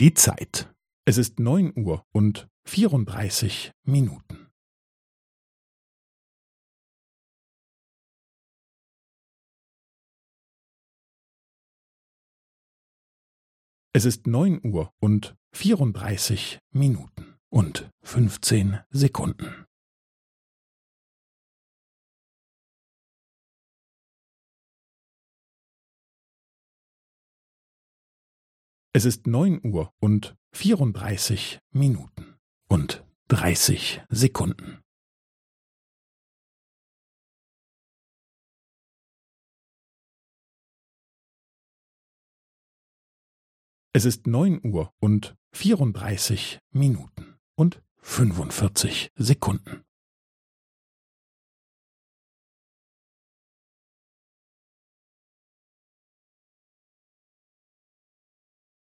[0.00, 0.72] Die Zeit.
[1.06, 4.48] Es ist neun Uhr und vierunddreißig Minuten.
[13.92, 19.67] Es ist neun Uhr und vierunddreißig Minuten und fünfzehn Sekunden.
[28.98, 32.34] Es ist neun Uhr und vierunddreißig Minuten
[32.68, 34.82] und dreißig Sekunden.
[43.92, 49.84] Es ist neun Uhr und vierunddreißig Minuten und fünfundvierzig Sekunden.